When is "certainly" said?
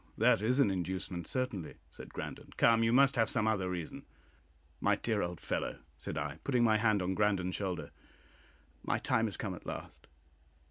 1.27-1.75